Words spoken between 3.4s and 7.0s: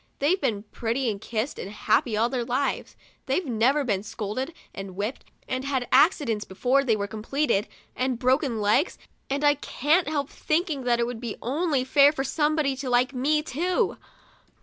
never been scolded and whipped, and had accidents before they